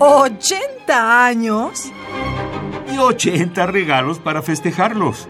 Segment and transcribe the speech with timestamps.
[0.00, 1.92] ¿80 años?
[2.90, 5.28] Y 80 regalos para festejarlos.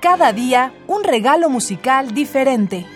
[0.00, 2.86] Cada día un regalo musical diferente.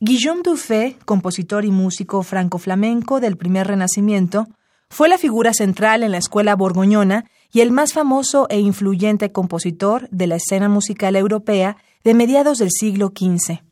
[0.00, 4.46] Guillaume Dufay, compositor y músico franco-flamenco del primer Renacimiento,
[4.88, 10.08] fue la figura central en la escuela borgoñona y el más famoso e influyente compositor
[10.08, 13.71] de la escena musical europea de mediados del siglo XV.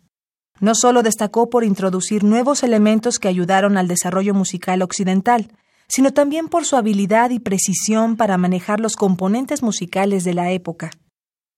[0.61, 5.51] No solo destacó por introducir nuevos elementos que ayudaron al desarrollo musical occidental,
[5.89, 10.91] sino también por su habilidad y precisión para manejar los componentes musicales de la época.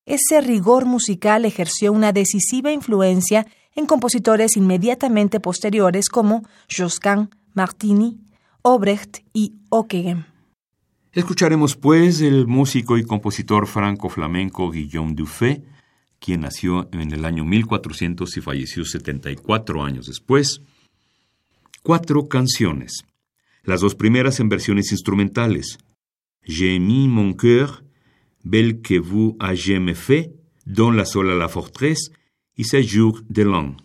[0.06, 6.42] Ese rigor musical ejerció una decisiva influencia en compositores inmediatamente posteriores como
[6.74, 8.20] Josquin, Martini,
[8.62, 10.24] Obrecht y Ockeghem.
[11.12, 15.62] Escucharemos pues el músico y compositor franco-flamenco Guillaume Dufay,
[16.22, 20.62] quien nació en el año 1400 y falleció 74 años después,
[21.82, 23.04] cuatro canciones.
[23.64, 25.78] Las dos primeras en versiones instrumentales.
[26.44, 27.82] J'ai mis mon cœur,
[28.44, 30.32] Belle que vous a jamais fait,
[30.64, 32.12] Don la sola la fortresse
[32.56, 33.76] y Séjour de l'an.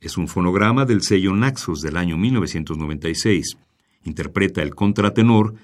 [0.00, 3.56] Es un fonograma del sello Naxos del año 1996.
[4.04, 5.54] Interpreta el contratenor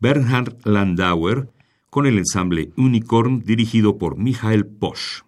[0.00, 1.48] Bernhard Landauer
[1.88, 5.24] con el ensamble Unicorn dirigido por Michael Posch.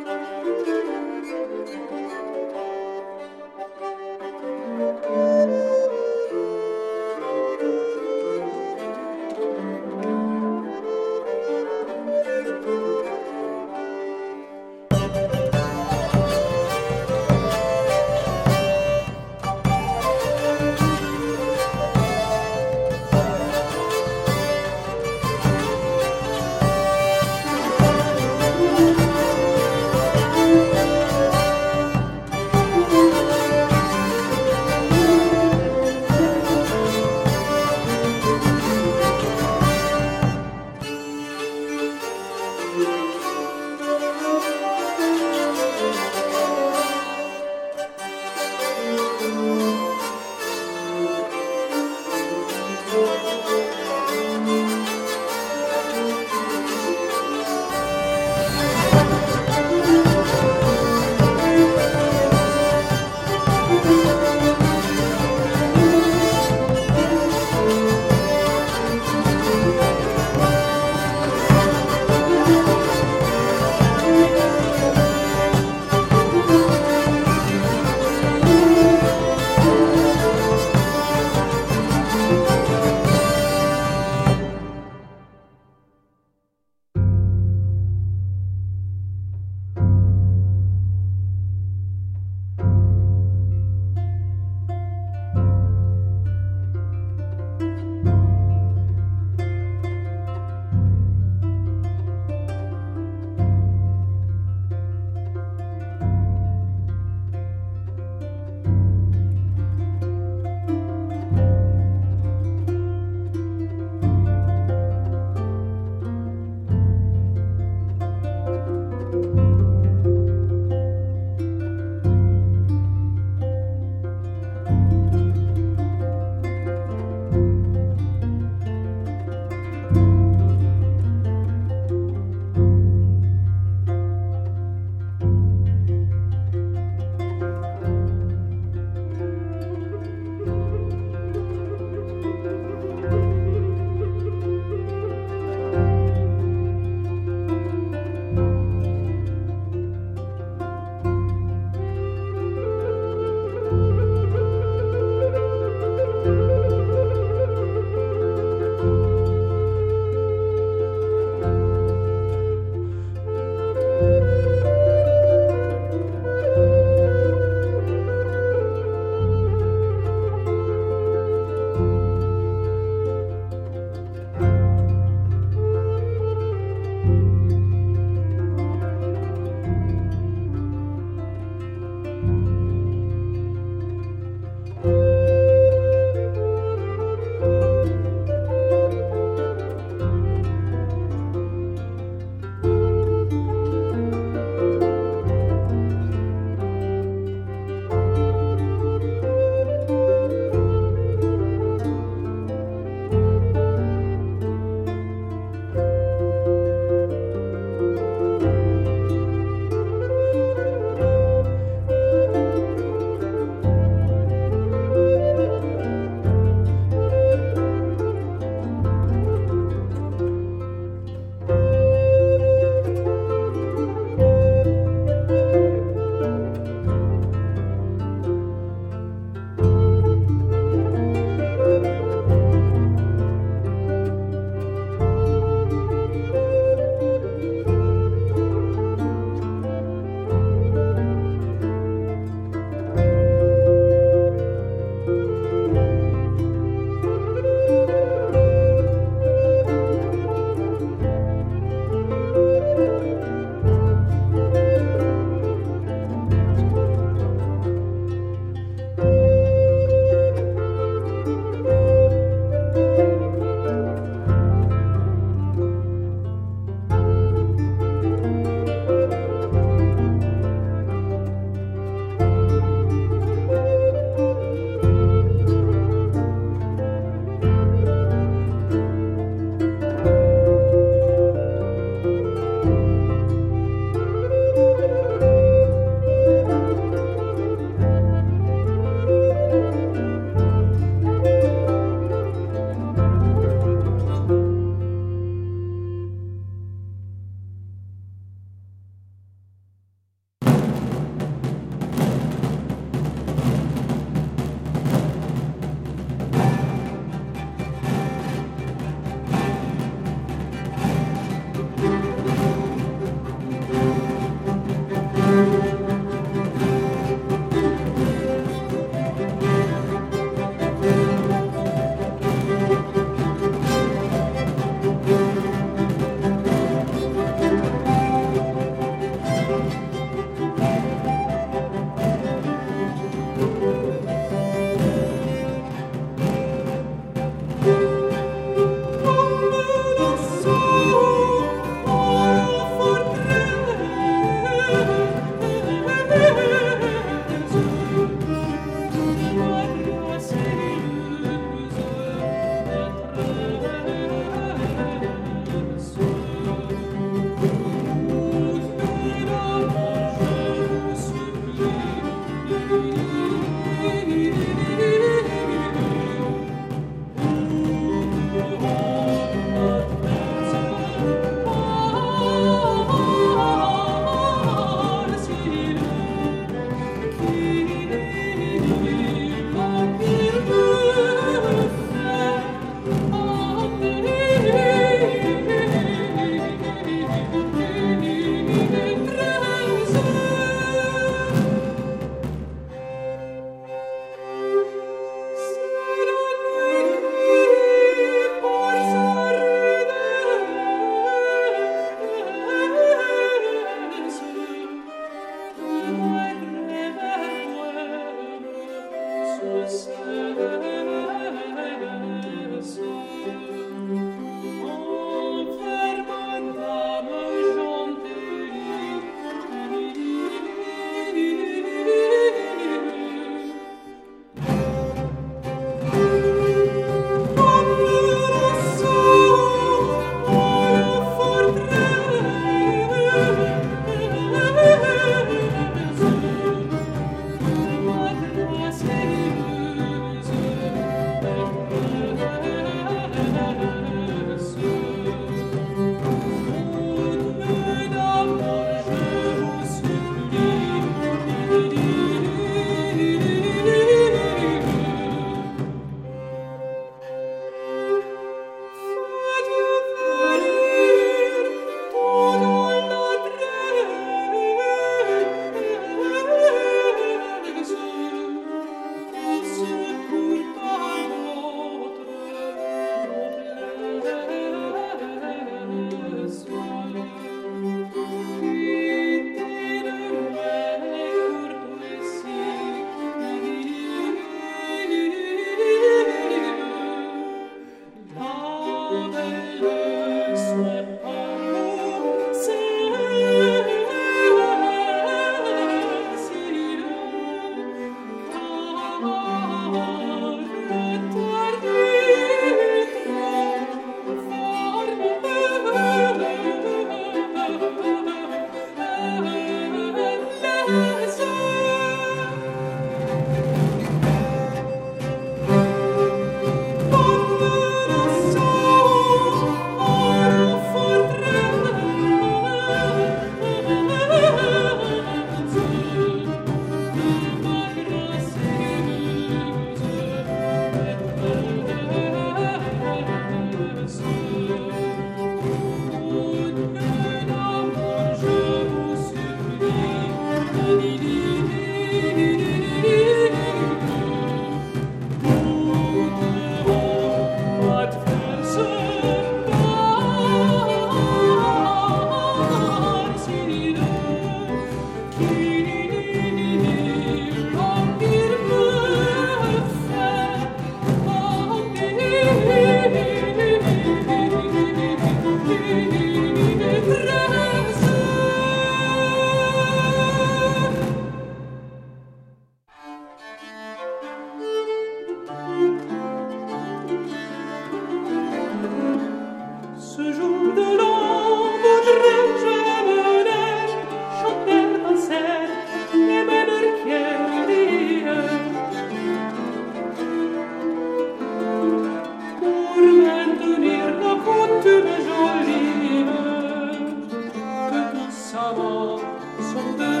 [599.51, 600.00] sont de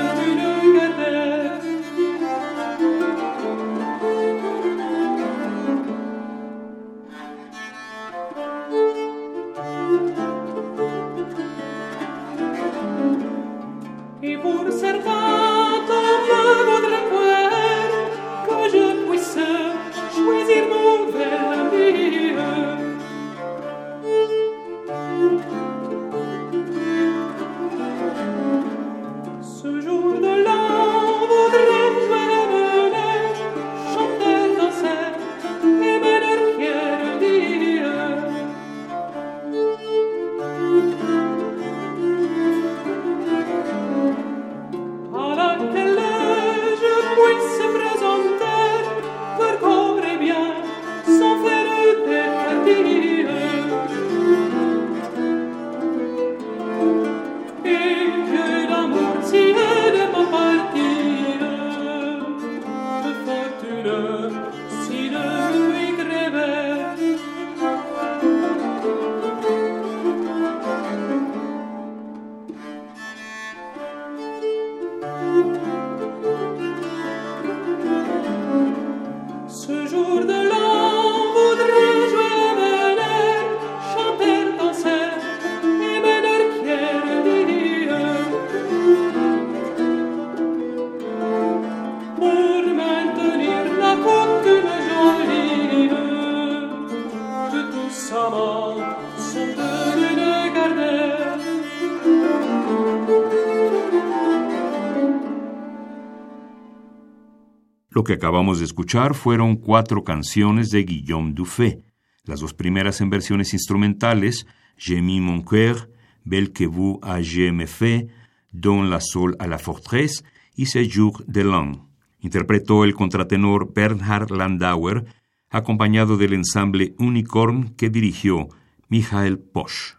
[108.03, 111.83] Que acabamos de escuchar fueron cuatro canciones de Guillaume Dufay,
[112.25, 115.87] las dos primeras en versiones instrumentales, J'ai mis mon cœur,
[116.25, 118.07] Belle que vous a me fait,
[118.53, 120.23] Don la sol à la forteresse
[120.57, 121.87] y Séjour de l'an.
[122.21, 125.05] Interpretó el contratenor Bernhard Landauer,
[125.49, 128.49] acompañado del ensamble Unicorn que dirigió
[128.89, 129.97] Michael Posch.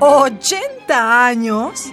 [0.00, 1.92] ¿80 años?